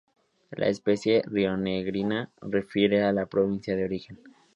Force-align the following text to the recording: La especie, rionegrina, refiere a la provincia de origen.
La 0.49 0.65
especie, 0.65 1.21
rionegrina, 1.27 2.31
refiere 2.41 3.03
a 3.03 3.11
la 3.13 3.27
provincia 3.27 3.75
de 3.75 3.83
origen. 3.83 4.17